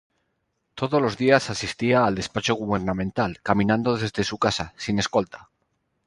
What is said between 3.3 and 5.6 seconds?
caminando desde su casa, sin escolta.